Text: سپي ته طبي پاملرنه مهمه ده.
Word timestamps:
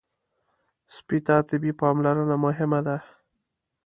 سپي 0.95 1.17
ته 1.25 1.35
طبي 1.49 1.71
پاملرنه 1.81 2.35
مهمه 2.45 2.79
ده. 2.87 2.97